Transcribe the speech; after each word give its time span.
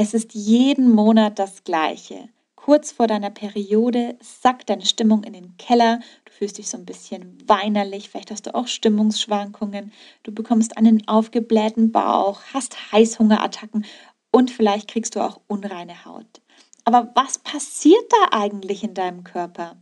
Es 0.00 0.14
ist 0.14 0.32
jeden 0.32 0.92
Monat 0.92 1.40
das 1.40 1.64
Gleiche. 1.64 2.28
Kurz 2.54 2.92
vor 2.92 3.08
deiner 3.08 3.30
Periode 3.30 4.16
sackt 4.22 4.70
deine 4.70 4.86
Stimmung 4.86 5.24
in 5.24 5.32
den 5.32 5.56
Keller. 5.56 5.98
Du 6.24 6.30
fühlst 6.30 6.58
dich 6.58 6.68
so 6.68 6.78
ein 6.78 6.84
bisschen 6.84 7.36
weinerlich. 7.48 8.08
Vielleicht 8.08 8.30
hast 8.30 8.46
du 8.46 8.54
auch 8.54 8.68
Stimmungsschwankungen. 8.68 9.90
Du 10.22 10.30
bekommst 10.30 10.76
einen 10.76 11.08
aufgeblähten 11.08 11.90
Bauch, 11.90 12.42
hast 12.54 12.92
Heißhungerattacken 12.92 13.86
und 14.30 14.52
vielleicht 14.52 14.86
kriegst 14.86 15.16
du 15.16 15.20
auch 15.20 15.40
unreine 15.48 16.04
Haut. 16.04 16.42
Aber 16.84 17.10
was 17.16 17.40
passiert 17.40 18.04
da 18.08 18.38
eigentlich 18.38 18.84
in 18.84 18.94
deinem 18.94 19.24
Körper? 19.24 19.78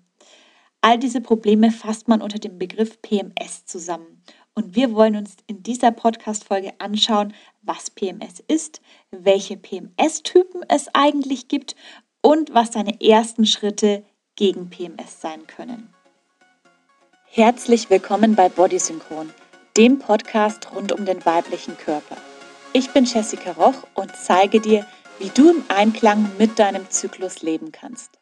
All 0.80 0.98
diese 0.98 1.21
Probleme 1.21 1.71
fasst 1.71 2.09
man 2.09 2.23
unter 2.23 2.39
dem 2.39 2.57
Begriff 2.57 3.03
PMS 3.03 3.67
zusammen. 3.67 4.23
Und 4.59 4.75
wir 4.75 4.95
wollen 4.95 5.16
uns 5.16 5.36
in 5.46 5.62
dieser 5.62 5.91
Podcast-Folge 5.93 6.73
anschauen, 6.79 7.34
was 7.61 7.91
PMS 7.91 8.43
ist, 8.48 8.80
welche 9.11 9.59
PMS-Typen 9.59 10.62
es 10.66 10.88
eigentlich 10.95 11.48
gibt 11.48 11.77
und 12.23 12.55
was 12.55 12.70
deine 12.70 13.02
ersten 13.02 13.45
Schritte 13.45 14.02
gegen 14.34 14.70
PMS 14.70 15.20
sein 15.20 15.46
können. 15.46 15.92
Herzlich 17.27 17.91
willkommen 17.91 18.34
bei 18.34 18.48
Bodysynchron, 18.48 19.29
dem 19.77 19.98
Podcast 19.98 20.74
rund 20.74 20.91
um 20.91 21.04
den 21.04 21.23
weiblichen 21.27 21.77
Körper. 21.77 22.16
Ich 22.73 22.91
bin 22.93 23.04
Jessica 23.04 23.52
Roch 23.52 23.87
und 23.93 24.16
zeige 24.16 24.60
dir, 24.62 24.87
wie 25.18 25.29
du 25.29 25.51
im 25.51 25.65
Einklang 25.68 26.30
mit 26.38 26.59
deinem 26.59 26.88
Zyklus 26.88 27.43
leben 27.43 27.73
kannst. 27.73 28.18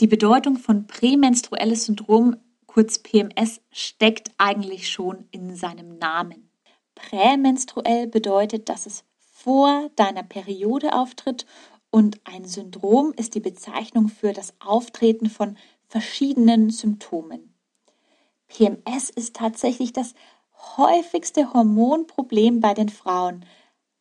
Die 0.00 0.06
Bedeutung 0.06 0.58
von 0.58 0.86
prämenstruelles 0.86 1.86
Syndrom 1.86 2.36
kurz 2.72 3.00
PMS, 3.00 3.60
steckt 3.72 4.30
eigentlich 4.38 4.88
schon 4.88 5.26
in 5.32 5.56
seinem 5.56 5.98
Namen. 5.98 6.52
Prämenstruell 6.94 8.06
bedeutet, 8.06 8.68
dass 8.68 8.86
es 8.86 9.02
vor 9.18 9.90
deiner 9.96 10.22
Periode 10.22 10.92
auftritt 10.92 11.46
und 11.90 12.20
ein 12.22 12.44
Syndrom 12.44 13.12
ist 13.16 13.34
die 13.34 13.40
Bezeichnung 13.40 14.08
für 14.08 14.32
das 14.32 14.54
Auftreten 14.60 15.28
von 15.28 15.56
verschiedenen 15.88 16.70
Symptomen. 16.70 17.52
PMS 18.46 19.10
ist 19.10 19.34
tatsächlich 19.34 19.92
das 19.92 20.14
häufigste 20.76 21.52
Hormonproblem 21.52 22.60
bei 22.60 22.74
den 22.74 22.88
Frauen. 22.88 23.44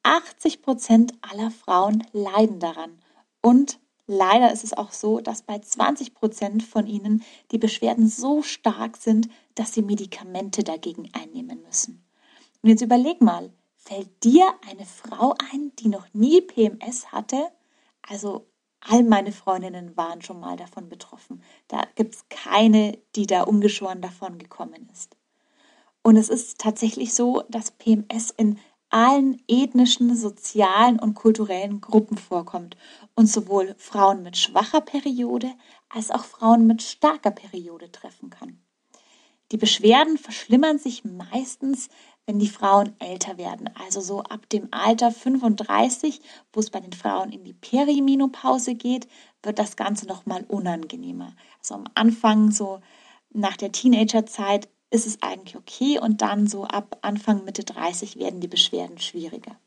80 0.04 0.62
Prozent 0.62 1.14
aller 1.22 1.50
Frauen 1.50 2.06
leiden 2.12 2.60
daran 2.60 3.00
und 3.42 3.80
Leider 4.12 4.52
ist 4.52 4.64
es 4.64 4.74
auch 4.74 4.92
so, 4.92 5.20
dass 5.20 5.44
bei 5.44 5.60
20 5.60 6.16
Prozent 6.16 6.64
von 6.64 6.88
ihnen 6.88 7.24
die 7.52 7.60
Beschwerden 7.60 8.08
so 8.08 8.42
stark 8.42 8.98
sind, 8.98 9.30
dass 9.54 9.76
sie 9.76 9.84
Medikamente 9.84 10.64
dagegen 10.64 11.12
einnehmen 11.14 11.62
müssen. 11.62 12.04
Und 12.64 12.70
jetzt 12.72 12.82
überleg 12.82 13.22
mal, 13.22 13.54
fällt 13.76 14.24
dir 14.24 14.52
eine 14.68 14.88
Frau 14.88 15.36
ein, 15.52 15.74
die 15.78 15.90
noch 15.90 16.08
nie 16.12 16.42
PMS 16.42 17.12
hatte? 17.12 17.52
Also 18.02 18.48
all 18.80 19.04
meine 19.04 19.32
Freundinnen 19.32 19.96
waren 19.96 20.24
schon 20.24 20.40
mal 20.40 20.58
davon 20.58 20.90
betroffen. 20.90 21.44
Da 21.68 21.84
gibt 21.94 22.16
es 22.16 22.26
keine, 22.30 22.98
die 23.16 23.28
da 23.28 23.44
ungeschoren 23.44 24.02
davon 24.02 24.40
gekommen 24.40 24.90
ist. 24.92 25.18
Und 26.02 26.18
es 26.18 26.30
ist 26.30 26.58
tatsächlich 26.58 27.14
so, 27.14 27.44
dass 27.48 27.70
PMS 27.70 28.32
in 28.32 28.58
allen 28.90 29.42
ethnischen, 29.48 30.16
sozialen 30.16 31.00
und 31.00 31.14
kulturellen 31.14 31.82
Gruppen 31.82 32.18
vorkommt 32.18 32.76
und 33.16 33.28
sowohl 33.28 33.76
Frauen 33.78 34.24
mit 34.24 34.38
schwacher 34.38 34.82
Periode 34.82 35.52
als 35.90 36.12
auch 36.12 36.24
Frauen 36.24 36.68
mit 36.68 36.82
starker 36.82 37.32
Periode 37.32 37.92
treffen 37.92 38.30
kann. 38.30 38.60
Die 39.52 39.58
Beschwerden 39.58 40.18
verschlimmern 40.18 40.78
sich 40.78 41.04
meistens, 41.04 41.90
wenn 42.28 42.38
die 42.38 42.48
Frauen 42.48 42.96
älter 43.00 43.40
werden, 43.40 43.68
also 43.76 44.02
so 44.02 44.22
ab 44.22 44.48
dem 44.50 44.68
Alter 44.70 45.12
35, 45.12 46.22
wo 46.54 46.60
es 46.60 46.70
bei 46.70 46.80
den 46.80 46.94
Frauen 46.94 47.32
in 47.32 47.44
die 47.44 47.54
Perimenopause 47.54 48.76
geht, 48.76 49.08
wird 49.42 49.58
das 49.58 49.76
Ganze 49.76 50.06
noch 50.06 50.28
mal 50.28 50.44
unangenehmer. 50.48 51.36
Also 51.58 51.74
am 51.74 51.86
Anfang 51.96 52.52
so 52.52 52.82
nach 53.32 53.58
der 53.58 53.72
Teenagerzeit 53.72 54.70
ist 54.92 55.06
es 55.06 55.22
eigentlich 55.22 55.56
okay 55.56 56.00
und 56.00 56.22
dann 56.22 56.48
so 56.48 56.64
ab 56.66 56.98
Anfang 57.02 57.44
Mitte 57.44 57.64
30 57.64 58.18
werden 58.18 58.40
die 58.42 58.48
Beschwerden 58.48 59.00
schwieriger. 59.00 59.58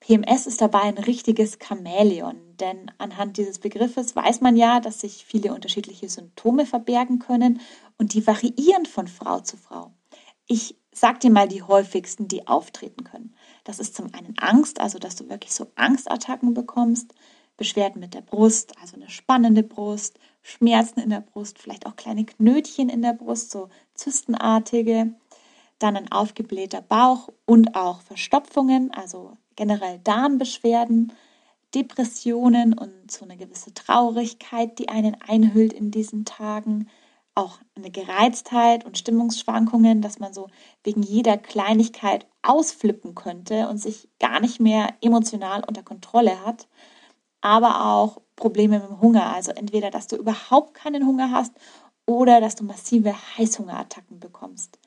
PMS 0.00 0.46
ist 0.46 0.60
dabei 0.60 0.82
ein 0.82 0.98
richtiges 0.98 1.58
Chamäleon, 1.58 2.36
denn 2.60 2.90
anhand 2.98 3.38
dieses 3.38 3.58
Begriffes 3.58 4.14
weiß 4.14 4.42
man 4.42 4.54
ja, 4.54 4.80
dass 4.80 5.00
sich 5.00 5.24
viele 5.24 5.54
unterschiedliche 5.54 6.10
Symptome 6.10 6.66
verbergen 6.66 7.18
können 7.18 7.60
und 7.96 8.12
die 8.12 8.26
variieren 8.26 8.84
von 8.84 9.08
Frau 9.08 9.40
zu 9.40 9.56
Frau. 9.56 9.92
Ich 10.46 10.76
sag 10.92 11.20
dir 11.20 11.30
mal 11.30 11.48
die 11.48 11.62
häufigsten, 11.62 12.28
die 12.28 12.46
auftreten 12.46 13.04
können. 13.04 13.34
Das 13.64 13.78
ist 13.78 13.96
zum 13.96 14.12
einen 14.12 14.34
Angst, 14.38 14.78
also 14.78 14.98
dass 14.98 15.16
du 15.16 15.30
wirklich 15.30 15.54
so 15.54 15.72
Angstattacken 15.74 16.52
bekommst, 16.52 17.14
Beschwerden 17.56 18.00
mit 18.00 18.12
der 18.12 18.20
Brust, 18.20 18.74
also 18.82 18.96
eine 18.96 19.08
spannende 19.08 19.62
Brust, 19.62 20.18
Schmerzen 20.44 21.00
in 21.00 21.08
der 21.08 21.22
Brust, 21.22 21.58
vielleicht 21.58 21.86
auch 21.86 21.96
kleine 21.96 22.26
Knötchen 22.26 22.90
in 22.90 23.00
der 23.00 23.14
Brust, 23.14 23.50
so 23.50 23.70
zystenartige, 23.94 25.14
dann 25.78 25.96
ein 25.96 26.12
aufgeblähter 26.12 26.82
Bauch 26.82 27.30
und 27.46 27.74
auch 27.74 28.02
Verstopfungen, 28.02 28.92
also 28.92 29.38
generell 29.56 30.00
Darmbeschwerden, 30.04 31.14
Depressionen 31.74 32.74
und 32.74 33.10
so 33.10 33.24
eine 33.24 33.38
gewisse 33.38 33.72
Traurigkeit, 33.72 34.78
die 34.78 34.90
einen 34.90 35.16
einhüllt 35.26 35.72
in 35.72 35.90
diesen 35.90 36.26
Tagen, 36.26 36.88
auch 37.34 37.58
eine 37.74 37.90
Gereiztheit 37.90 38.84
und 38.84 38.98
Stimmungsschwankungen, 38.98 40.02
dass 40.02 40.18
man 40.18 40.34
so 40.34 40.48
wegen 40.84 41.02
jeder 41.02 41.38
Kleinigkeit 41.38 42.26
ausflippen 42.42 43.14
könnte 43.14 43.66
und 43.68 43.78
sich 43.78 44.08
gar 44.20 44.40
nicht 44.40 44.60
mehr 44.60 44.94
emotional 45.00 45.64
unter 45.66 45.82
Kontrolle 45.82 46.44
hat 46.44 46.68
aber 47.44 47.84
auch 47.84 48.22
Probleme 48.36 48.78
mit 48.78 48.88
dem 48.88 49.00
Hunger. 49.00 49.34
Also 49.34 49.52
entweder, 49.52 49.90
dass 49.90 50.06
du 50.06 50.16
überhaupt 50.16 50.72
keinen 50.74 51.06
Hunger 51.06 51.30
hast 51.30 51.52
oder 52.06 52.40
dass 52.40 52.56
du 52.56 52.64
massive 52.64 53.14
Heißhungerattacken 53.36 54.18
bekommst. 54.18 54.78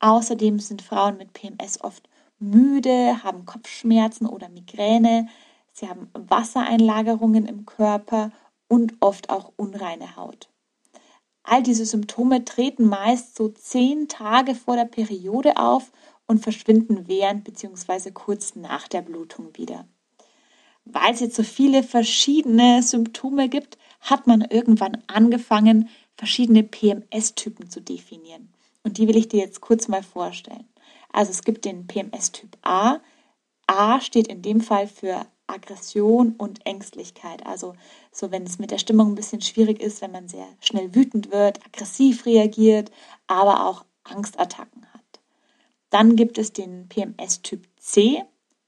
Außerdem 0.00 0.58
sind 0.58 0.82
Frauen 0.82 1.16
mit 1.16 1.32
PMS 1.32 1.80
oft 1.80 2.08
müde, 2.38 3.24
haben 3.24 3.46
Kopfschmerzen 3.46 4.26
oder 4.26 4.50
Migräne, 4.50 5.28
sie 5.72 5.88
haben 5.88 6.10
Wassereinlagerungen 6.12 7.46
im 7.46 7.64
Körper 7.64 8.30
und 8.68 8.94
oft 9.00 9.30
auch 9.30 9.52
unreine 9.56 10.16
Haut. 10.16 10.50
All 11.42 11.62
diese 11.62 11.86
Symptome 11.86 12.44
treten 12.44 12.86
meist 12.86 13.34
so 13.34 13.48
zehn 13.48 14.08
Tage 14.08 14.54
vor 14.54 14.76
der 14.76 14.84
Periode 14.84 15.56
auf 15.56 15.90
und 16.26 16.40
verschwinden 16.40 17.08
während 17.08 17.44
bzw. 17.44 18.10
kurz 18.10 18.56
nach 18.56 18.88
der 18.88 19.02
Blutung 19.02 19.56
wieder 19.56 19.86
weil 20.84 21.12
es 21.12 21.20
jetzt 21.20 21.36
so 21.36 21.42
viele 21.42 21.82
verschiedene 21.82 22.82
Symptome 22.82 23.48
gibt, 23.48 23.78
hat 24.00 24.26
man 24.26 24.42
irgendwann 24.42 25.02
angefangen, 25.06 25.88
verschiedene 26.16 26.62
PMS-Typen 26.62 27.70
zu 27.70 27.80
definieren. 27.80 28.52
Und 28.82 28.98
die 28.98 29.08
will 29.08 29.16
ich 29.16 29.28
dir 29.28 29.40
jetzt 29.40 29.60
kurz 29.60 29.88
mal 29.88 30.02
vorstellen. 30.02 30.68
Also 31.12 31.30
es 31.30 31.42
gibt 31.42 31.64
den 31.64 31.86
PMS-Typ 31.86 32.56
A. 32.62 33.00
A 33.66 34.00
steht 34.00 34.28
in 34.28 34.42
dem 34.42 34.60
Fall 34.60 34.86
für 34.86 35.26
Aggression 35.46 36.34
und 36.36 36.66
Ängstlichkeit. 36.66 37.46
Also 37.46 37.74
so, 38.12 38.30
wenn 38.30 38.44
es 38.44 38.58
mit 38.58 38.70
der 38.70 38.78
Stimmung 38.78 39.12
ein 39.12 39.14
bisschen 39.14 39.40
schwierig 39.40 39.80
ist, 39.80 40.02
wenn 40.02 40.12
man 40.12 40.28
sehr 40.28 40.46
schnell 40.60 40.94
wütend 40.94 41.30
wird, 41.30 41.64
aggressiv 41.64 42.26
reagiert, 42.26 42.90
aber 43.26 43.66
auch 43.66 43.84
Angstattacken 44.04 44.86
hat. 44.92 45.20
Dann 45.90 46.16
gibt 46.16 46.38
es 46.38 46.52
den 46.52 46.88
PMS-Typ 46.88 47.66
C. 47.78 48.24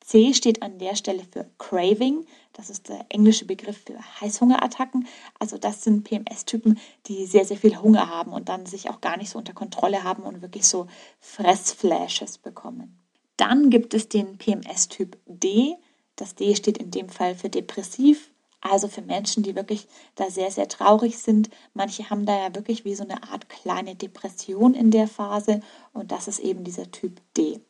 C 0.06 0.34
steht 0.34 0.62
an 0.62 0.78
der 0.78 0.94
Stelle 0.94 1.24
für 1.32 1.50
Craving. 1.58 2.26
Das 2.52 2.70
ist 2.70 2.88
der 2.88 3.06
englische 3.08 3.44
Begriff 3.44 3.82
für 3.84 3.98
Heißhungerattacken. 4.20 5.08
Also 5.40 5.58
das 5.58 5.82
sind 5.82 6.04
PMS-Typen, 6.04 6.78
die 7.06 7.26
sehr, 7.26 7.44
sehr 7.44 7.56
viel 7.56 7.76
Hunger 7.82 8.08
haben 8.08 8.32
und 8.32 8.48
dann 8.48 8.66
sich 8.66 8.88
auch 8.88 9.00
gar 9.00 9.16
nicht 9.16 9.30
so 9.30 9.38
unter 9.38 9.52
Kontrolle 9.52 10.04
haben 10.04 10.22
und 10.22 10.42
wirklich 10.42 10.68
so 10.68 10.86
Fressflashes 11.18 12.38
bekommen. 12.38 12.96
Dann 13.36 13.68
gibt 13.68 13.94
es 13.94 14.08
den 14.08 14.38
PMS-Typ 14.38 15.18
D. 15.26 15.74
Das 16.14 16.36
D 16.36 16.54
steht 16.54 16.78
in 16.78 16.92
dem 16.92 17.08
Fall 17.08 17.34
für 17.34 17.48
depressiv, 17.48 18.30
also 18.60 18.86
für 18.86 19.02
Menschen, 19.02 19.42
die 19.42 19.56
wirklich 19.56 19.88
da 20.14 20.30
sehr, 20.30 20.52
sehr 20.52 20.68
traurig 20.68 21.18
sind. 21.18 21.50
Manche 21.74 22.10
haben 22.10 22.26
da 22.26 22.38
ja 22.38 22.54
wirklich 22.54 22.84
wie 22.84 22.94
so 22.94 23.02
eine 23.02 23.24
Art 23.24 23.48
kleine 23.48 23.96
Depression 23.96 24.72
in 24.72 24.92
der 24.92 25.08
Phase 25.08 25.62
und 25.92 26.12
das 26.12 26.28
ist 26.28 26.38
eben 26.38 26.62
dieser 26.62 26.92
Typ 26.92 27.20
D. 27.36 27.60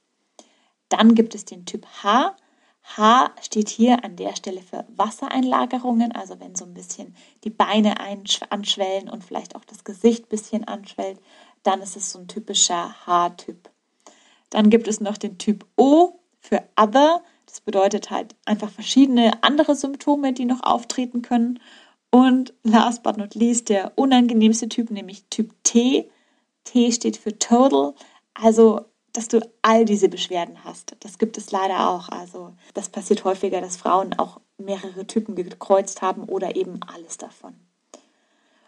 Dann 0.88 1.14
gibt 1.14 1.34
es 1.34 1.44
den 1.44 1.64
Typ 1.64 1.86
H. 2.02 2.36
H 2.96 3.30
steht 3.42 3.68
hier 3.68 4.04
an 4.04 4.16
der 4.16 4.36
Stelle 4.36 4.60
für 4.60 4.86
Wassereinlagerungen, 4.94 6.12
also 6.12 6.38
wenn 6.38 6.54
so 6.54 6.64
ein 6.64 6.74
bisschen 6.74 7.16
die 7.42 7.50
Beine 7.50 7.96
anschwellen 8.50 9.10
und 9.10 9.24
vielleicht 9.24 9.56
auch 9.56 9.64
das 9.64 9.82
Gesicht 9.82 10.26
ein 10.26 10.28
bisschen 10.28 10.64
anschwellt, 10.64 11.18
dann 11.64 11.82
ist 11.82 11.96
es 11.96 12.12
so 12.12 12.20
ein 12.20 12.28
typischer 12.28 12.94
H-Typ. 13.06 13.70
Dann 14.50 14.70
gibt 14.70 14.86
es 14.86 15.00
noch 15.00 15.18
den 15.18 15.36
Typ 15.38 15.66
O 15.76 16.20
für 16.38 16.62
Other. 16.76 17.22
Das 17.46 17.60
bedeutet 17.60 18.10
halt 18.10 18.36
einfach 18.44 18.70
verschiedene 18.70 19.42
andere 19.42 19.74
Symptome, 19.74 20.32
die 20.32 20.44
noch 20.44 20.62
auftreten 20.62 21.22
können. 21.22 21.58
Und 22.10 22.54
last 22.62 23.02
but 23.02 23.16
not 23.16 23.34
least 23.34 23.68
der 23.68 23.92
unangenehmste 23.96 24.68
Typ, 24.68 24.90
nämlich 24.90 25.24
Typ 25.28 25.52
T. 25.64 26.08
T 26.62 26.92
steht 26.92 27.16
für 27.16 27.36
Total. 27.36 27.94
Also 28.32 28.84
dass 29.16 29.28
du 29.28 29.40
all 29.62 29.84
diese 29.86 30.08
Beschwerden 30.08 30.62
hast. 30.64 30.94
Das 31.00 31.18
gibt 31.18 31.38
es 31.38 31.50
leider 31.50 31.88
auch. 31.88 32.10
Also 32.10 32.52
das 32.74 32.90
passiert 32.90 33.24
häufiger, 33.24 33.60
dass 33.60 33.76
Frauen 33.76 34.12
auch 34.18 34.40
mehrere 34.58 35.06
Typen 35.06 35.34
gekreuzt 35.34 36.02
haben 36.02 36.24
oder 36.24 36.54
eben 36.56 36.80
alles 36.86 37.16
davon. 37.16 37.54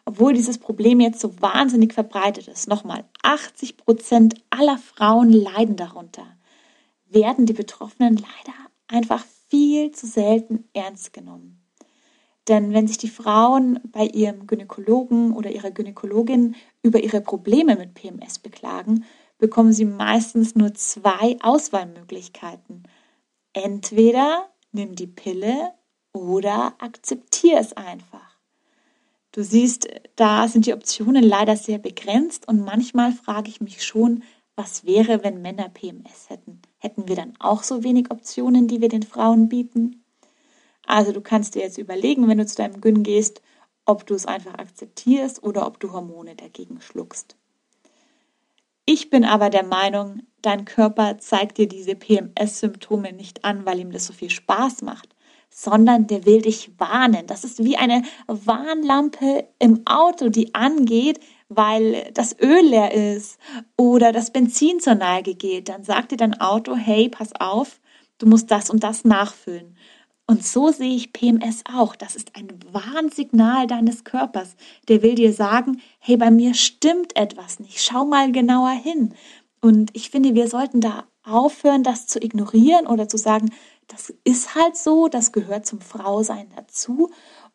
Obwohl 0.07 0.33
dieses 0.33 0.57
Problem 0.57 1.01
jetzt 1.01 1.21
so 1.21 1.39
wahnsinnig 1.43 1.93
verbreitet 1.93 2.49
ist, 2.49 2.67
nochmal, 2.67 3.05
80 3.23 3.77
Prozent 3.77 4.43
aller 4.49 4.79
Frauen 4.79 5.31
leiden 5.31 5.77
darunter, 5.77 6.27
werden 7.05 7.45
die 7.45 7.53
Betroffenen 7.53 8.17
leider 8.17 8.57
einfach 8.87 9.25
viel 9.49 9.91
zu 9.91 10.07
selten 10.07 10.65
ernst 10.73 11.13
genommen. 11.13 11.63
Denn 12.49 12.73
wenn 12.73 12.89
sich 12.89 12.97
die 12.97 13.11
Frauen 13.11 13.81
bei 13.93 14.07
ihrem 14.07 14.47
Gynäkologen 14.47 15.35
oder 15.35 15.51
ihrer 15.51 15.71
Gynäkologin 15.71 16.57
über 16.83 17.01
ihre 17.01 17.21
Probleme 17.21 17.77
mit 17.77 17.93
PMS 17.93 18.39
beklagen, 18.39 19.05
bekommen 19.39 19.73
sie 19.73 19.85
meistens 19.85 20.55
nur 20.55 20.75
zwei 20.75 21.37
Auswahlmöglichkeiten. 21.41 22.83
Entweder 23.53 24.49
nimm 24.73 24.95
die 24.95 25.07
Pille 25.07 25.73
oder 26.13 26.75
akzeptier 26.79 27.59
es 27.59 27.73
einfach. 27.73 28.39
Du 29.33 29.43
siehst, 29.43 29.89
da 30.17 30.49
sind 30.49 30.67
die 30.67 30.75
Optionen 30.75 31.23
leider 31.23 31.57
sehr 31.57 31.79
begrenzt 31.79 32.49
und 32.49 32.65
manchmal 32.65 33.13
frage 33.13 33.51
ich 33.51 33.61
mich 33.61 33.85
schon, 33.85 34.23
was 34.57 34.85
wäre, 34.85 35.23
wenn 35.23 35.41
Männer 35.41 35.69
PMS 35.69 36.31
hätten? 36.31 36.61
Hätten 36.79 37.07
wir 37.07 37.15
dann 37.15 37.35
auch 37.39 37.63
so 37.63 37.85
wenig 37.85 38.11
Optionen, 38.11 38.67
die 38.67 38.81
wir 38.81 38.89
den 38.89 39.05
Frauen 39.05 39.49
bieten? 39.49 40.05
Also 40.85 41.13
du 41.13 41.21
kannst 41.21 41.55
dir 41.55 41.63
jetzt 41.63 41.79
überlegen, 41.79 42.27
wenn 42.27 42.39
du 42.39 42.47
zu 42.47 42.57
deinem 42.57 42.81
Gyn 42.81 43.05
gehst, 43.05 43.41
ob 43.85 44.07
du 44.07 44.15
es 44.15 44.27
einfach 44.27 44.55
akzeptierst 44.55 45.43
oder 45.43 45.67
ob 45.67 45.79
du 45.79 45.93
Hormone 45.93 46.35
dagegen 46.35 46.81
schluckst. 46.81 47.38
Ich 48.91 49.11
bin 49.11 49.27
aber 49.27 49.51
der 49.51 49.65
Meinung, 49.67 50.23
dein 50.41 50.65
Körper 50.65 51.19
zeigt 51.19 51.59
dir 51.59 51.69
diese 51.69 51.95
PMS-Symptome 51.95 53.13
nicht 53.13 53.45
an, 53.45 53.67
weil 53.67 53.81
ihm 53.81 53.93
das 53.93 54.07
so 54.07 54.15
viel 54.15 54.31
Spaß 54.31 54.81
macht, 54.81 55.15
sondern 55.51 56.07
der 56.07 56.25
will 56.25 56.41
dich 56.41 56.71
warnen. 56.79 57.27
Das 57.27 57.45
ist 57.45 57.63
wie 57.63 57.77
eine 57.77 58.01
Warnlampe 58.29 59.47
im 59.59 59.83
Auto, 59.87 60.31
die 60.31 60.55
angeht, 60.55 61.21
weil 61.51 62.11
das 62.15 62.35
Öl 62.41 62.65
leer 62.65 62.95
ist 62.95 63.39
oder 63.77 64.11
das 64.11 64.33
Benzin 64.33 64.81
zur 64.81 64.95
Neige 64.95 65.35
geht. 65.35 65.69
Dann 65.69 65.85
sagt 65.85 66.13
dir 66.13 66.17
dein 66.17 66.41
Auto, 66.41 66.75
hey, 66.75 67.11
pass 67.11 67.39
auf, 67.39 67.81
du 68.17 68.25
musst 68.25 68.51
das 68.51 68.71
und 68.71 68.83
das 68.85 69.05
nachfüllen. 69.05 69.77
Und 70.31 70.45
so 70.45 70.71
sehe 70.71 70.95
ich 70.95 71.15
PMS 71.15 71.65
auch. 71.75 71.97
Das 71.97 72.15
ist 72.15 72.37
ein 72.37 72.49
Warnsignal 72.71 73.67
deines 73.67 74.05
Körpers. 74.05 74.57
Der 74.87 75.03
will 75.03 75.15
dir 75.15 75.33
sagen, 75.33 75.81
hey, 75.99 76.19
bei 76.19 76.31
mir 76.31 76.53
stimmt 76.53 77.17
etwas 77.17 77.61
nicht. 77.61 77.83
Schau 77.83 78.05
mal 78.05 78.31
genauer 78.31 78.73
hin. 78.73 79.15
Und 79.63 79.91
ich 79.95 80.11
finde, 80.11 80.35
wir 80.35 80.49
sollten 80.49 80.83
da 80.83 81.07
aufhören, 81.25 81.83
das 81.83 82.07
zu 82.07 82.23
ignorieren 82.23 82.87
oder 82.87 83.09
zu 83.09 83.17
sagen, 83.17 83.51
das 83.87 84.13
ist 84.23 84.55
halt 84.55 84.77
so, 84.77 85.09
das 85.09 85.33
gehört 85.33 85.67
zum 85.67 85.81
Frausein 85.81 86.49
dazu 86.55 87.11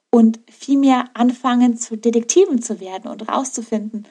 und 0.09 0.39
vielmehr 0.49 1.05
anfangen 1.13 1.77
zu 1.77 1.95
Detektiven 1.95 2.61
zu 2.61 2.79
werden 2.79 3.09
und 3.09 3.29
rauszufinden, 3.29 4.07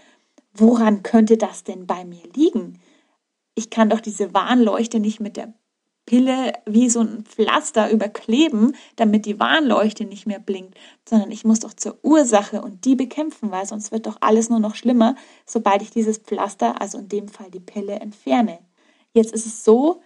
woran 0.54 1.02
könnte 1.02 1.36
das 1.36 1.64
denn 1.64 1.86
bei 1.86 2.04
mir 2.04 2.22
liegen? 2.34 2.80
Ich 3.54 3.70
kann 3.70 3.90
doch 3.90 4.00
diese 4.00 4.32
Warnleuchte 4.32 5.00
nicht 5.00 5.20
mit 5.20 5.36
der 5.36 5.52
Pille 6.12 6.52
wie 6.66 6.90
so 6.90 7.00
ein 7.00 7.24
Pflaster 7.24 7.90
überkleben, 7.90 8.76
damit 8.96 9.24
die 9.24 9.40
Warnleuchte 9.40 10.04
nicht 10.04 10.26
mehr 10.26 10.40
blinkt, 10.40 10.76
sondern 11.08 11.30
ich 11.30 11.46
muss 11.46 11.60
doch 11.60 11.72
zur 11.72 11.96
Ursache 12.02 12.60
und 12.60 12.84
die 12.84 12.96
bekämpfen, 12.96 13.50
weil 13.50 13.64
sonst 13.64 13.92
wird 13.92 14.06
doch 14.06 14.18
alles 14.20 14.50
nur 14.50 14.60
noch 14.60 14.74
schlimmer, 14.74 15.14
sobald 15.46 15.80
ich 15.80 15.88
dieses 15.88 16.18
Pflaster, 16.18 16.82
also 16.82 16.98
in 16.98 17.08
dem 17.08 17.28
Fall 17.28 17.50
die 17.50 17.60
Pille, 17.60 17.94
entferne. 17.94 18.58
Jetzt 19.14 19.32
ist 19.32 19.46
es 19.46 19.64
so, 19.64 20.02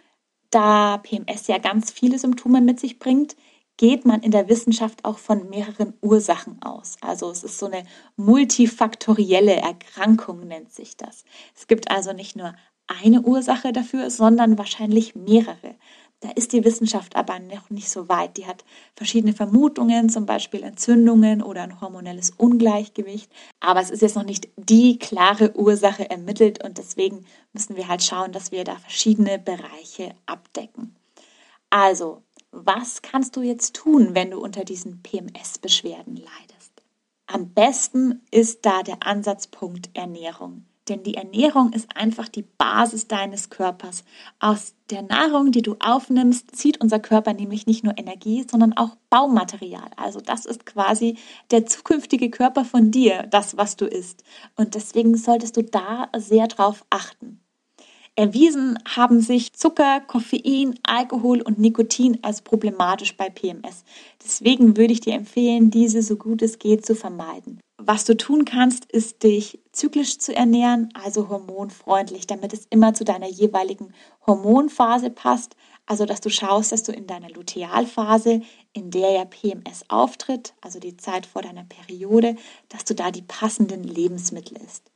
da 0.51 0.99
PMS 0.99 1.49
ja 1.49 1.59
ganz 1.59 1.91
viele 1.91 2.21
Symptome 2.21 2.61
mit 2.61 2.79
sich 2.79 3.01
bringt, 3.01 3.35
geht 3.77 4.05
man 4.05 4.23
in 4.23 4.31
der 4.31 4.49
Wissenschaft 4.49 5.05
auch 5.05 5.19
von 5.19 5.51
mehreren 5.51 5.95
Ursachen 6.03 6.63
aus. 6.63 6.99
Also 7.01 7.33
es 7.33 7.43
ist 7.43 7.59
so 7.59 7.67
eine 7.67 7.83
multifaktorielle 8.15 9.57
Erkrankung, 9.57 10.47
nennt 10.47 10.73
sich 10.73 10.97
das. 10.97 11.25
Es 11.57 11.67
gibt 11.67 11.91
also 11.91 12.13
nicht 12.13 12.37
nur 12.37 12.55
eine 12.87 13.23
Ursache 13.23 13.73
dafür, 13.73 14.11
sondern 14.11 14.59
wahrscheinlich 14.59 15.15
mehrere. 15.15 15.75
Da 16.21 16.31
ist 16.31 16.53
die 16.53 16.65
Wissenschaft 16.65 17.15
aber 17.15 17.39
noch 17.39 17.69
nicht 17.69 17.91
so 17.91 18.09
weit. 18.09 18.39
Die 18.39 18.47
hat 18.47 18.65
verschiedene 18.95 19.35
Vermutungen, 19.35 20.09
zum 20.09 20.25
Beispiel 20.25 20.63
Entzündungen 20.63 21.43
oder 21.43 21.63
ein 21.63 21.81
hormonelles 21.81 22.31
Ungleichgewicht. 22.31 23.31
Aber 23.61 23.81
es 23.81 23.91
ist 23.91 24.01
jetzt 24.01 24.17
noch 24.17 24.25
nicht 24.25 24.49
die 24.57 24.99
klare 24.99 25.55
Ursache 25.57 26.09
ermittelt 26.09 26.65
und 26.65 26.79
deswegen 26.79 27.27
müssen 27.53 27.77
wir 27.77 27.89
halt 27.89 28.03
schauen, 28.03 28.33
dass 28.33 28.51
wir 28.51 28.65
da 28.65 28.77
verschiedene 28.77 29.39
Bereiche 29.39 30.15
abdecken. 30.25 30.97
Also, 31.69 32.23
was 32.51 33.03
kannst 33.03 33.37
du 33.37 33.43
jetzt 33.43 33.77
tun, 33.77 34.15
wenn 34.15 34.31
du 34.31 34.41
unter 34.41 34.65
diesen 34.65 35.03
PMS-Beschwerden 35.03 36.17
leidest? 36.17 36.83
Am 37.27 37.51
besten 37.51 38.23
ist 38.31 38.65
da 38.65 38.83
der 38.83 39.03
Ansatzpunkt 39.03 39.91
Ernährung. 39.93 40.65
Denn 40.89 41.03
die 41.03 41.15
Ernährung 41.15 41.73
ist 41.73 41.97
einfach 41.97 42.29
die 42.29 42.45
Basis 42.59 43.09
deines 43.09 43.51
Körpers. 43.51 44.05
Aus 44.39 44.75
der 44.91 45.03
Nahrung, 45.03 45.51
die 45.51 45.63
du 45.63 45.77
aufnimmst, 45.81 46.55
zieht 46.55 46.81
unser 46.81 47.01
Körper 47.01 47.33
nämlich 47.33 47.67
nicht 47.67 47.83
nur 47.83 47.99
Energie, 47.99 48.47
sondern 48.49 48.73
auch 48.73 48.97
Baumaterial. 49.11 49.91
Also 49.97 50.21
das 50.21 50.47
ist 50.47 50.65
quasi 50.65 51.19
der 51.51 51.67
zukünftige 51.67 52.31
Körper 52.31 52.65
von 52.65 52.93
dir, 52.93 53.25
das, 53.25 53.57
was 53.57 53.77
du 53.77 53.87
isst. 53.87 54.23
Und 54.55 54.75
deswegen 54.77 55.17
solltest 55.17 55.57
du 55.57 55.65
da 55.65 56.09
sehr 56.17 56.47
drauf 56.47 56.85
achten. 56.91 57.41
Erwiesen 58.19 58.79
haben 58.89 59.21
sich 59.21 59.53
Zucker, 59.53 60.01
Koffein, 60.01 60.79
Alkohol 60.85 61.43
und 61.43 61.59
Nikotin 61.59 62.19
als 62.23 62.41
problematisch 62.41 63.15
bei 63.15 63.29
PMS. 63.29 63.85
Deswegen 64.25 64.79
würde 64.79 64.95
ich 64.95 65.01
dir 65.01 65.13
empfehlen, 65.13 65.71
diese 65.71 66.01
so 66.01 66.17
gut 66.17 66.41
es 66.41 66.59
geht 66.59 66.87
zu 66.87 66.95
vermeiden. 66.95 67.61
Was 67.77 68.07
du 68.07 68.17
tun 68.17 68.47
kannst, 68.47 68.87
ist 68.87 69.23
dich 69.23 69.61
zyklisch 69.77 70.19
zu 70.19 70.35
ernähren, 70.35 70.89
also 70.95 71.29
hormonfreundlich, 71.29 72.27
damit 72.27 72.53
es 72.53 72.67
immer 72.71 72.95
zu 72.95 73.05
deiner 73.05 73.29
jeweiligen 73.29 73.93
Hormonphase 74.27 75.11
passt. 75.11 75.57
Also, 75.85 76.05
dass 76.05 76.21
du 76.21 76.31
schaust, 76.31 76.73
dass 76.73 76.83
du 76.83 76.93
in 76.93 77.07
deiner 77.07 77.31
Lutealphase, 77.31 78.41
in 78.73 78.91
der 78.91 79.13
ja 79.13 79.25
PMS 79.25 79.85
auftritt, 79.89 80.55
also 80.61 80.81
die 80.81 80.97
Zeit 80.97 81.27
vor 81.27 81.43
deiner 81.43 81.65
Periode, 81.65 82.37
dass 82.69 82.85
du 82.85 82.95
da 82.95 83.11
die 83.11 83.23
passenden 83.23 83.85
Lebensmittel 83.85 84.57
isst. 84.57 84.91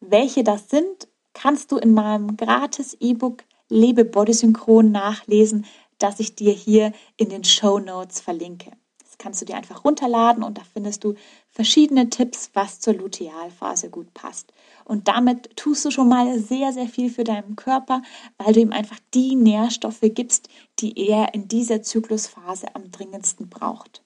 Welche 0.00 0.44
das 0.44 0.70
sind, 0.70 1.08
kannst 1.34 1.72
du 1.72 1.76
in 1.76 1.92
meinem 1.92 2.36
gratis 2.36 2.96
E-Book 3.00 3.44
Lebe 3.68 4.04
Bodysynchron 4.04 4.92
nachlesen, 4.92 5.66
das 5.98 6.20
ich 6.20 6.34
dir 6.34 6.52
hier 6.52 6.92
in 7.16 7.28
den 7.28 7.44
Show 7.44 7.78
Notes 7.78 8.20
verlinke 8.20 8.72
kannst 9.18 9.40
du 9.40 9.44
dir 9.44 9.56
einfach 9.56 9.84
runterladen 9.84 10.42
und 10.42 10.58
da 10.58 10.62
findest 10.72 11.04
du 11.04 11.14
verschiedene 11.50 12.10
Tipps, 12.10 12.50
was 12.54 12.80
zur 12.80 12.94
Lutealphase 12.94 13.90
gut 13.90 14.12
passt. 14.14 14.52
Und 14.84 15.08
damit 15.08 15.56
tust 15.56 15.84
du 15.84 15.90
schon 15.90 16.08
mal 16.08 16.38
sehr, 16.38 16.72
sehr 16.72 16.88
viel 16.88 17.10
für 17.10 17.24
deinen 17.24 17.56
Körper, 17.56 18.02
weil 18.38 18.52
du 18.52 18.60
ihm 18.60 18.72
einfach 18.72 18.98
die 19.14 19.34
Nährstoffe 19.34 20.00
gibst, 20.02 20.48
die 20.78 21.08
er 21.08 21.34
in 21.34 21.48
dieser 21.48 21.82
Zyklusphase 21.82 22.74
am 22.74 22.90
dringendsten 22.90 23.48
braucht. 23.48 24.02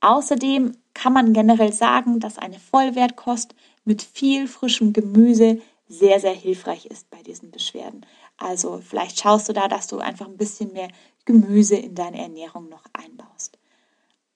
Außerdem 0.00 0.72
kann 0.94 1.12
man 1.12 1.32
generell 1.32 1.72
sagen, 1.72 2.18
dass 2.18 2.38
eine 2.38 2.58
Vollwertkost 2.58 3.54
mit 3.84 4.02
viel 4.02 4.48
frischem 4.48 4.92
Gemüse 4.92 5.60
sehr, 5.88 6.20
sehr 6.20 6.34
hilfreich 6.34 6.86
ist 6.86 7.08
bei 7.10 7.22
diesen 7.22 7.50
Beschwerden. 7.50 8.06
Also 8.36 8.80
vielleicht 8.82 9.20
schaust 9.20 9.48
du 9.48 9.52
da, 9.52 9.68
dass 9.68 9.86
du 9.86 9.98
einfach 9.98 10.26
ein 10.26 10.36
bisschen 10.36 10.72
mehr 10.72 10.88
Gemüse 11.24 11.76
in 11.76 11.94
deine 11.94 12.18
Ernährung 12.18 12.68
noch 12.68 12.84
einbaust. 12.92 13.58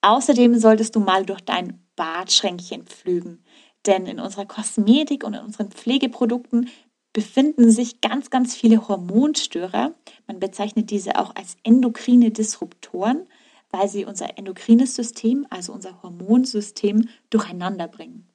Außerdem 0.06 0.56
solltest 0.60 0.94
du 0.94 1.00
mal 1.00 1.26
durch 1.26 1.40
dein 1.40 1.80
Badschränkchen 1.96 2.84
pflügen, 2.84 3.42
denn 3.86 4.06
in 4.06 4.20
unserer 4.20 4.46
Kosmetik 4.46 5.25
und 5.25 5.34
in 5.34 5.40
unseren 5.40 5.72
Pflegeprodukten 5.72 6.68
befinden 7.12 7.72
sich 7.72 8.00
ganz, 8.00 8.30
ganz 8.30 8.54
viele 8.54 8.86
Hormonstörer. 8.86 9.96
Man 10.28 10.38
bezeichnet 10.38 10.92
diese 10.92 11.18
auch 11.18 11.34
als 11.34 11.56
endokrine 11.64 12.30
Disruptoren, 12.30 13.26
weil 13.70 13.88
sie 13.88 14.04
unser 14.04 14.38
endokrines 14.38 14.94
System, 14.94 15.44
also 15.50 15.72
unser 15.72 16.00
Hormonsystem, 16.04 17.08
durcheinander 17.30 17.88
bringen. 17.88 18.28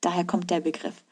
Daher 0.00 0.24
kommt 0.24 0.48
der 0.50 0.60
Begriff. 0.60 1.02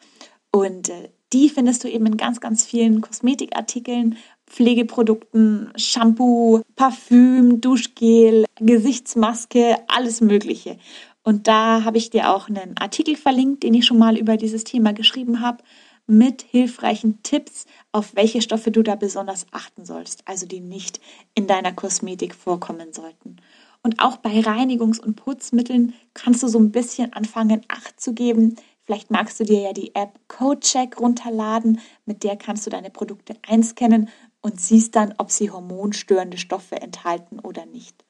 Und 0.53 0.91
äh, 0.91 1.11
die 1.33 1.49
findest 1.49 1.83
du 1.83 1.91
eben 1.91 2.07
in 2.07 2.17
ganz, 2.17 2.41
ganz 2.41 2.65
vielen 2.65 3.01
Kosmetikartikeln 3.01 4.17
Pflegeprodukten, 4.55 5.73
Shampoo, 5.75 6.63
Parfüm, 6.77 7.61
Duschgel, 7.61 8.45
Gesichtsmaske, 8.61 9.79
alles 9.89 10.21
Mögliche. 10.21 10.79
Und 11.25 11.49
da 11.49 11.83
habe 11.83 11.99
ich 11.99 12.11
dir 12.11 12.33
auch 12.33 12.49
einen 12.49 12.77
Artikel 12.79 13.17
verlinkt, 13.17 13.65
den 13.65 13.75
ich 13.75 13.85
schon 13.85 13.99
mal 13.99 14.17
über 14.17 14.37
dieses 14.37 14.63
Thema 14.63 14.93
geschrieben 14.93 15.41
habe, 15.41 15.65
mit 16.07 16.43
hilfreichen 16.43 17.21
Tipps, 17.25 17.67
auf 17.91 18.15
welche 18.15 18.43
Stoffe 18.43 18.71
du 18.71 18.83
da 18.83 18.95
besonders 18.95 19.47
achten 19.51 19.85
sollst, 19.85 20.23
also 20.27 20.47
die 20.47 20.61
nicht 20.61 21.01
in 21.35 21.49
deiner 21.49 21.73
Kosmetik 21.73 22.37
vorkommen 22.37 22.93
sollten. 22.93 23.39
Und 23.83 23.99
auch 23.99 24.19
bei 24.19 24.39
Reinigungs- 24.39 25.01
und 25.01 25.17
Putzmitteln 25.17 25.95
kannst 26.13 26.45
du 26.45 26.49
so 26.49 26.61
ein 26.61 26.71
bisschen 26.71 27.13
anfangen, 27.13 27.63
Acht 27.69 28.01
zu 28.01 28.15
geben, 28.15 28.55
Vielleicht 28.85 29.11
magst 29.11 29.41
du 29.41 29.45
dir 29.45 29.61
ja 29.61 29.73
die 29.73 29.95
App 29.95 30.21
CodeCheck 30.29 31.01
runterladen, 31.01 31.81
mit 32.05 32.23
der 32.23 32.37
kannst 32.37 32.67
du 32.67 32.71
deine 32.71 32.91
Produkte 32.91 33.35
einscannen 33.47 34.11
und 34.45 34.61
siehst 34.61 34.95
dann, 34.95 35.15
ob 35.17 35.31
sie 35.31 35.51
hormonstörende 35.51 36.37
Stoffe 36.37 36.77
enthalten 36.77 37.39
oder 37.39 37.65
nicht. 37.65 38.05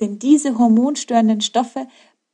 Denn 0.00 0.18
diese 0.18 0.58
hormonstörenden 0.58 1.42
Stoffe 1.42 1.86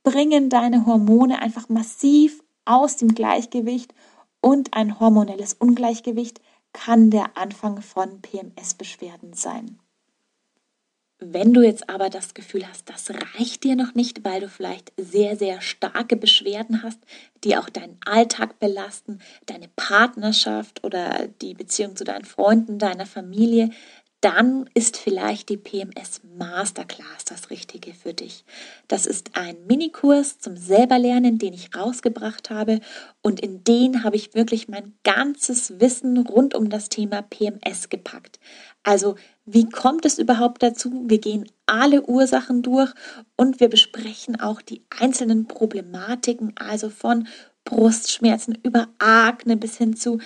bringen 0.03 0.49
deine 0.49 0.85
Hormone 0.85 1.41
einfach 1.41 1.67
massiv 1.67 2.41
aus 2.63 2.95
dem 2.95 3.13
Gleichgewicht 3.13 3.93
und 4.39 4.73
ein 4.73 4.97
hormonelles 4.97 5.55
Ungleichgewicht 5.55 6.39
kann 6.71 7.09
der 7.09 7.37
Anfang 7.37 7.81
von 7.81 8.21
PMS-Beschwerden 8.21 9.33
sein. 9.33 9.77
Wenn 11.25 11.53
du 11.53 11.61
jetzt 11.61 11.89
aber 11.89 12.09
das 12.09 12.33
Gefühl 12.33 12.67
hast, 12.67 12.89
das 12.89 13.09
reicht 13.09 13.63
dir 13.63 13.75
noch 13.77 13.95
nicht, 13.95 14.25
weil 14.25 14.41
du 14.41 14.49
vielleicht 14.49 14.91
sehr, 14.97 15.37
sehr 15.37 15.61
starke 15.61 16.17
Beschwerden 16.17 16.83
hast, 16.83 16.99
die 17.43 17.55
auch 17.55 17.69
deinen 17.69 17.97
Alltag 18.05 18.59
belasten, 18.59 19.19
deine 19.45 19.69
Partnerschaft 19.75 20.83
oder 20.83 21.29
die 21.41 21.53
Beziehung 21.53 21.95
zu 21.95 22.03
deinen 22.03 22.25
Freunden, 22.25 22.77
deiner 22.77 23.05
Familie, 23.05 23.69
dann 24.23 24.69
ist 24.73 24.95
vielleicht 24.95 25.49
die 25.49 25.57
PMS 25.57 26.21
Masterclass 26.37 27.25
das 27.25 27.49
Richtige 27.49 27.93
für 27.93 28.13
dich. 28.13 28.45
Das 28.87 29.05
ist 29.05 29.31
ein 29.33 29.57
Minikurs 29.67 30.39
zum 30.39 30.55
Selberlernen, 30.55 31.39
den 31.39 31.53
ich 31.53 31.75
rausgebracht 31.75 32.49
habe 32.49 32.79
und 33.21 33.41
in 33.41 33.65
den 33.65 34.05
habe 34.05 34.15
ich 34.15 34.33
wirklich 34.33 34.69
mein 34.69 34.93
ganzes 35.03 35.77
Wissen 35.81 36.17
rund 36.17 36.55
um 36.55 36.69
das 36.69 36.87
Thema 36.87 37.21
PMS 37.21 37.89
gepackt. 37.89 38.39
Also 38.83 39.15
wie 39.45 39.67
kommt 39.67 40.05
es 40.05 40.19
überhaupt 40.19 40.63
dazu? 40.63 41.03
Wir 41.05 41.19
gehen 41.19 41.51
alle 41.65 42.03
Ursachen 42.03 42.61
durch 42.61 42.93
und 43.35 43.59
wir 43.59 43.67
besprechen 43.67 44.39
auch 44.39 44.61
die 44.61 44.83
einzelnen 45.01 45.47
Problematiken, 45.47 46.53
also 46.55 46.89
von 46.89 47.27
Brustschmerzen 47.65 48.57
über 48.63 48.87
Akne 48.99 49.57
bis 49.57 49.77
hin 49.77 49.97
zu 49.97 50.19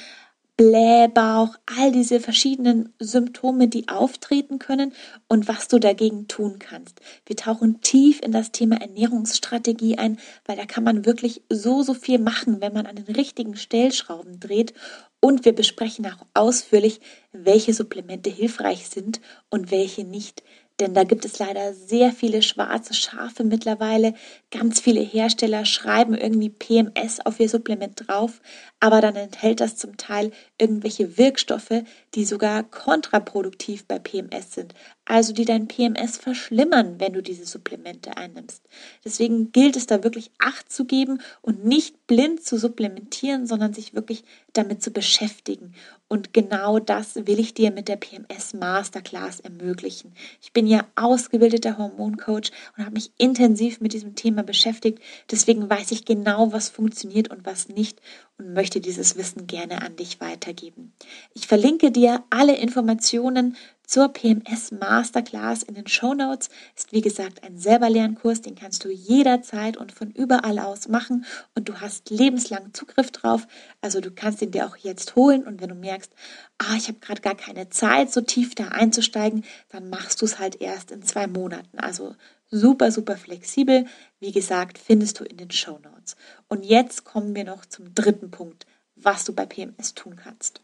Blähbauch, 0.57 1.55
all 1.67 1.91
diese 1.91 2.19
verschiedenen 2.19 2.91
Symptome, 2.97 3.67
die 3.67 3.89
auftreten 3.89 4.57
können 4.57 4.91
und 5.27 5.47
was 5.47 5.67
du 5.67 5.77
dagegen 5.77 6.27
tun 6.27 6.57
kannst. 6.57 6.99
Wir 7.27 7.35
tauchen 7.35 7.79
tief 7.81 8.19
in 8.23 8.31
das 8.31 8.51
Thema 8.51 8.81
Ernährungsstrategie 8.81 9.99
ein, 9.99 10.17
weil 10.45 10.57
da 10.57 10.65
kann 10.65 10.83
man 10.83 11.05
wirklich 11.05 11.43
so, 11.51 11.83
so 11.83 11.93
viel 11.93 12.17
machen, 12.17 12.59
wenn 12.59 12.73
man 12.73 12.87
an 12.87 12.95
den 12.95 13.15
richtigen 13.15 13.55
Stellschrauben 13.55 14.39
dreht. 14.39 14.73
Und 15.19 15.45
wir 15.45 15.53
besprechen 15.53 16.07
auch 16.07 16.25
ausführlich, 16.33 17.01
welche 17.31 17.75
Supplemente 17.75 18.31
hilfreich 18.31 18.89
sind 18.89 19.21
und 19.51 19.69
welche 19.69 20.05
nicht. 20.05 20.41
Denn 20.79 20.93
da 20.93 21.03
gibt 21.03 21.25
es 21.25 21.39
leider 21.39 21.73
sehr 21.73 22.11
viele 22.11 22.43
schwarze 22.43 22.93
Schafe 22.93 23.43
mittlerweile. 23.43 24.13
Ganz 24.51 24.79
viele 24.79 25.01
Hersteller 25.01 25.65
schreiben 25.65 26.13
irgendwie 26.13 26.49
PMS 26.49 27.19
auf 27.25 27.39
ihr 27.39 27.49
Supplement 27.49 28.07
drauf, 28.07 28.41
aber 28.79 29.01
dann 29.01 29.15
enthält 29.15 29.59
das 29.59 29.75
zum 29.75 29.97
Teil 29.97 30.31
irgendwelche 30.59 31.17
Wirkstoffe, 31.17 31.83
die 32.13 32.25
sogar 32.25 32.61
kontraproduktiv 32.63 33.85
bei 33.85 33.97
PMS 33.97 34.53
sind, 34.53 34.75
also 35.05 35.33
die 35.33 35.45
dein 35.45 35.67
PMS 35.67 36.17
verschlimmern, 36.17 36.99
wenn 36.99 37.13
du 37.13 37.23
diese 37.23 37.45
Supplemente 37.45 38.15
einnimmst. 38.15 38.61
Deswegen 39.03 39.51
gilt 39.51 39.77
es 39.77 39.87
da 39.87 40.03
wirklich 40.03 40.29
Acht 40.37 40.71
zu 40.71 40.85
geben 40.85 41.21
und 41.41 41.65
nicht 41.65 42.05
blind 42.05 42.43
zu 42.43 42.57
supplementieren, 42.57 43.47
sondern 43.47 43.73
sich 43.73 43.95
wirklich 43.95 44.23
damit 44.53 44.83
zu 44.83 44.91
beschäftigen. 44.91 45.73
Und 46.09 46.33
genau 46.33 46.79
das 46.79 47.15
will 47.15 47.37
ich 47.37 47.53
dir 47.53 47.69
mit 47.71 47.89
der 47.89 47.97
PMS 47.97 48.53
Masterclass 48.53 49.41
ermöglichen. 49.41 50.13
Ich 50.41 50.53
bin 50.53 50.65
ja 50.65 50.85
ausgebildeter 50.95 51.77
Hormoncoach 51.77 52.51
und 52.77 52.85
habe 52.85 52.93
mich 52.93 53.11
intensiv 53.17 53.81
mit 53.81 53.91
diesem 53.91 54.15
Thema 54.15 54.43
beschäftigt. 54.43 54.99
Deswegen 55.29 55.69
weiß 55.69 55.91
ich 55.91 56.05
genau, 56.05 56.53
was 56.53 56.69
funktioniert 56.69 57.29
und 57.29 57.45
was 57.45 57.67
nicht 57.67 57.99
und 58.37 58.53
möchte 58.53 58.79
dieses 58.79 59.17
Wissen 59.17 59.47
gerne 59.47 59.81
an 59.81 59.97
dich 59.97 60.21
weitergeben. 60.21 60.93
Ich 61.33 61.47
verlinke 61.47 61.91
dir 61.91 62.23
alle 62.29 62.55
Informationen 62.55 63.57
zur 63.87 64.09
PMS 64.09 64.71
Masterclass 64.71 65.63
in 65.63 65.73
den 65.73 65.87
Show 65.87 66.13
Notes. 66.13 66.49
Ist 66.75 66.91
wie 66.91 67.01
gesagt 67.01 67.43
ein 67.43 67.57
Selberlernkurs, 67.57 68.41
den 68.41 68.55
kannst 68.55 68.83
du 68.83 68.89
jederzeit 68.89 69.77
und 69.77 69.93
von 69.93 70.11
überall 70.11 70.59
aus 70.59 70.89
machen 70.89 71.25
und 71.55 71.69
du 71.69 71.79
hast 71.79 72.09
lebenslang 72.09 72.73
Zugriff 72.73 73.11
drauf. 73.11 73.47
Also 73.81 74.01
du 74.01 74.11
kannst 74.11 74.41
ihn 74.41 74.51
dir 74.51 74.67
auch 74.67 74.75
jetzt 74.75 75.15
holen 75.15 75.47
und 75.47 75.61
wenn 75.61 75.69
du 75.69 75.75
merkst, 75.75 76.11
ah, 76.57 76.75
ich 76.77 76.89
habe 76.89 76.99
gerade 76.99 77.21
gar 77.21 77.35
keine 77.35 77.69
Zeit, 77.69 78.11
so 78.11 78.19
tief 78.19 78.55
da 78.55 78.67
einzusteigen, 78.67 79.45
dann 79.69 79.89
machst 79.89 80.21
du 80.21 80.25
es 80.25 80.37
halt 80.37 80.61
erst 80.61 80.91
in 80.91 81.01
zwei 81.01 81.25
Monaten. 81.25 81.79
Also 81.79 82.13
super, 82.51 82.91
super 82.91 83.15
flexibel. 83.15 83.85
Wie 84.19 84.33
gesagt, 84.33 84.77
findest 84.77 85.21
du 85.21 85.23
in 85.23 85.37
den 85.37 85.51
Show 85.51 85.79
Notes. 85.79 86.17
Und 86.49 86.65
jetzt 86.65 87.05
kommen 87.05 87.33
wir 87.35 87.45
noch 87.45 87.65
zum 87.65 87.95
dritten 87.95 88.31
Punkt, 88.31 88.65
was 88.95 89.23
du 89.23 89.33
bei 89.33 89.45
PMS 89.45 89.93
tun 89.93 90.17
kannst. 90.17 90.61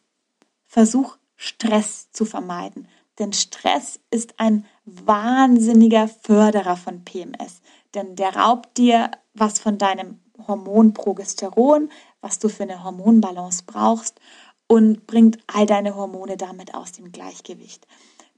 Versuch 0.66 1.18
Stress 1.36 2.12
zu 2.12 2.26
vermeiden, 2.26 2.88
denn 3.20 3.34
Stress 3.34 4.00
ist 4.10 4.40
ein 4.40 4.66
wahnsinniger 4.86 6.08
Förderer 6.08 6.78
von 6.78 7.04
PMS, 7.04 7.62
denn 7.94 8.16
der 8.16 8.36
raubt 8.36 8.78
dir 8.78 9.12
was 9.34 9.60
von 9.60 9.78
deinem 9.78 10.20
Hormon 10.48 10.94
Progesteron, 10.94 11.90
was 12.22 12.40
du 12.40 12.50
für 12.50 12.64
eine 12.64 12.84
Hormonbalance 12.84 13.64
brauchst 13.66 14.20
und 14.68 15.06
bringt 15.08 15.38
all 15.48 15.66
deine 15.66 15.96
Hormone 15.96 16.38
damit 16.38 16.74
aus 16.74 16.92
dem 16.92 17.12
Gleichgewicht. 17.12 17.88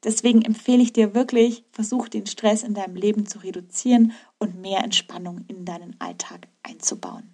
Deswegen 0.04 0.44
empfehle 0.44 0.84
ich 0.84 0.94
dir 0.94 1.16
wirklich, 1.16 1.64
versuch 1.72 2.10
den 2.10 2.28
Stress 2.28 2.62
in 2.62 2.76
deinem 2.76 2.96
Leben 2.96 3.26
zu 3.26 3.40
reduzieren 3.40 4.12
und 4.38 4.62
mehr 4.62 4.84
Entspannung 4.84 5.46
in 5.48 5.66
deinen 5.66 5.96
Alltag 6.00 6.48
einzubauen. 6.62 7.32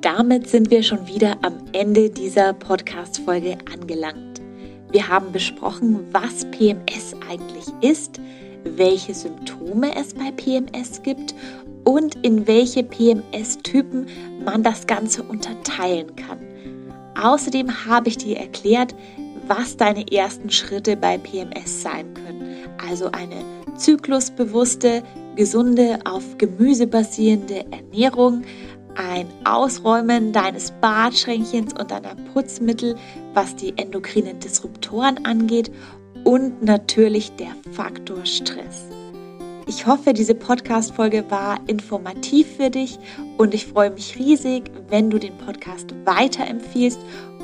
Damit 0.00 0.48
sind 0.48 0.70
wir 0.70 0.84
schon 0.84 1.08
wieder 1.08 1.38
am 1.42 1.64
Ende 1.72 2.10
dieser 2.10 2.52
Podcast-Folge 2.52 3.58
angelangt. 3.72 4.47
Wir 4.90 5.08
haben 5.08 5.32
besprochen, 5.32 6.06
was 6.12 6.46
PMS 6.50 7.14
eigentlich 7.28 7.66
ist, 7.82 8.20
welche 8.64 9.14
Symptome 9.14 9.94
es 9.94 10.14
bei 10.14 10.30
PMS 10.32 11.02
gibt 11.02 11.34
und 11.84 12.14
in 12.24 12.46
welche 12.46 12.82
PMS-Typen 12.82 14.06
man 14.44 14.62
das 14.62 14.86
Ganze 14.86 15.22
unterteilen 15.22 16.16
kann. 16.16 16.38
Außerdem 17.22 17.86
habe 17.86 18.08
ich 18.08 18.16
dir 18.16 18.38
erklärt, 18.38 18.94
was 19.46 19.76
deine 19.76 20.10
ersten 20.10 20.50
Schritte 20.50 20.96
bei 20.96 21.18
PMS 21.18 21.82
sein 21.82 22.14
können. 22.14 22.56
Also 22.86 23.10
eine 23.12 23.44
zyklusbewusste, 23.76 25.02
gesunde, 25.36 25.98
auf 26.04 26.38
Gemüse 26.38 26.86
basierende 26.86 27.64
Ernährung, 27.70 28.42
ein 28.98 29.28
Ausräumen 29.44 30.32
deines 30.32 30.72
Badschränkchens 30.80 31.72
und 31.72 31.90
deiner 31.90 32.16
Putzmittel, 32.34 32.96
was 33.32 33.54
die 33.56 33.72
endokrinen 33.78 34.40
Disruptoren 34.40 35.24
angeht 35.24 35.70
und 36.24 36.62
natürlich 36.62 37.30
der 37.36 37.54
Faktor 37.72 38.26
Stress. 38.26 38.86
Ich 39.66 39.86
hoffe, 39.86 40.14
diese 40.14 40.34
Podcast-Folge 40.34 41.30
war 41.30 41.60
informativ 41.68 42.56
für 42.56 42.70
dich 42.70 42.98
und 43.36 43.54
ich 43.54 43.66
freue 43.66 43.90
mich 43.90 44.18
riesig, 44.18 44.70
wenn 44.88 45.10
du 45.10 45.18
den 45.18 45.36
Podcast 45.38 45.94
weiterempfiehlst 46.04 46.98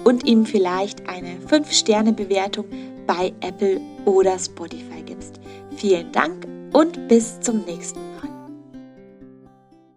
und 0.05 0.27
ihm 0.27 0.47
vielleicht 0.47 1.09
eine 1.09 1.37
5-Sterne-Bewertung 1.49 2.65
bei 3.07 3.33
Apple 3.41 3.81
oder 4.07 4.39
Spotify 4.39 5.03
gibst. 5.05 5.39
Vielen 5.77 6.11
Dank 6.13 6.47
und 6.73 7.09
bis 7.09 7.39
zum 7.41 7.61
nächsten 7.65 8.01
Mal. 8.01 8.14